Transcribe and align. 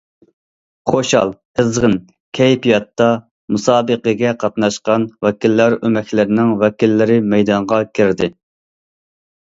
خۇشال، 0.91 1.33
قىزغىن 1.59 1.93
كەيپىياتتا، 2.39 3.09
مۇسابىقىگە 3.57 4.33
قاتناشقان 4.45 5.05
ۋەكىللەر 5.27 5.77
ئۆمەكلىرىنىڭ 5.81 6.53
ۋەكىللىرى 6.65 7.19
مەيدانغا 7.35 7.83
كىردى. 8.01 8.35